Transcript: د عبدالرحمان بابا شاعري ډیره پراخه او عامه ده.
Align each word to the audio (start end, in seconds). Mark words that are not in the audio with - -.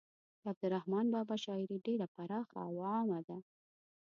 د 0.39 0.41
عبدالرحمان 0.51 1.05
بابا 1.13 1.35
شاعري 1.45 1.77
ډیره 1.85 2.05
پراخه 2.15 2.57
او 2.67 2.73
عامه 2.89 3.19
ده. 3.27 3.37